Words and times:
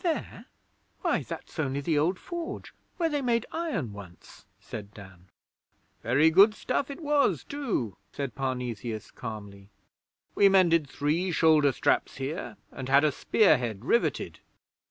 'There? 0.00 0.44
Why, 1.00 1.22
that's 1.22 1.58
only 1.58 1.80
the 1.80 1.98
old 1.98 2.18
Forge 2.18 2.74
where 2.98 3.08
they 3.08 3.22
made 3.22 3.46
iron 3.52 3.94
once,' 3.94 4.44
said 4.60 4.92
Dan. 4.92 5.28
'Very 6.02 6.28
good 6.30 6.52
stuff 6.54 6.90
it 6.90 7.00
was 7.00 7.42
too,' 7.42 7.96
said 8.12 8.34
Parnesius 8.34 9.10
calmly. 9.10 9.70
'We 10.34 10.50
mended 10.50 10.90
three 10.90 11.30
shoulder 11.32 11.72
straps 11.72 12.18
here 12.18 12.58
and 12.70 12.90
had 12.90 13.02
a 13.02 13.10
spear 13.10 13.56
head 13.56 13.82
riveted. 13.86 14.40